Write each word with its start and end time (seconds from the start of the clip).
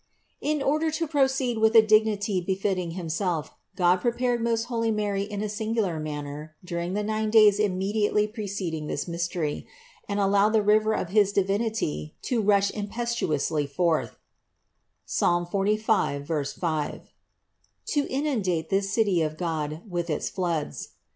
4. 0.41 0.49
In 0.51 0.61
order 0.63 0.89
to 0.89 1.07
proceed 1.07 1.59
with 1.59 1.75
a 1.75 1.81
dignity 1.83 2.41
befitting 2.41 2.93
Himself, 2.97 3.51
God 3.75 4.01
prepared 4.01 4.41
most 4.41 4.63
holy 4.63 4.89
Mary 4.89 5.21
in 5.21 5.43
a 5.43 5.47
singular 5.47 5.99
manner 5.99 6.55
during 6.65 6.95
the 6.95 7.03
nine 7.03 7.29
days 7.29 7.59
immediately 7.59 8.25
preceding 8.27 8.87
this 8.87 9.07
mystery, 9.07 9.67
and 10.09 10.19
allowed 10.19 10.53
the 10.53 10.63
river 10.63 10.93
of 10.93 11.09
his 11.09 11.31
Divinity 11.31 12.15
to 12.23 12.41
rush 12.41 12.71
impetuously 12.71 13.67
forth 13.67 14.17
(Psalm 15.05 15.45
45, 15.45 16.27
5) 16.59 17.13
to 17.85 18.07
inundate 18.09 18.69
this 18.71 18.91
City 18.91 19.21
of 19.21 19.37
God 19.37 19.83
with 19.87 20.09
its 20.09 20.31
floods. 20.31 20.93